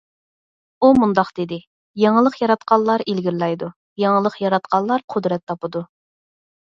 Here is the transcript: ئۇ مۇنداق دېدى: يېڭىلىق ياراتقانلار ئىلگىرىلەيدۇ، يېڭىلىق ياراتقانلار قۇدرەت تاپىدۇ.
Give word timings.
ئۇ 0.83 0.87
مۇنداق 0.99 1.27
دېدى: 1.39 1.57
يېڭىلىق 2.03 2.37
ياراتقانلار 2.43 3.03
ئىلگىرىلەيدۇ، 3.13 3.69
يېڭىلىق 4.05 4.39
ياراتقانلار 4.45 5.05
قۇدرەت 5.15 5.45
تاپىدۇ. 5.53 5.83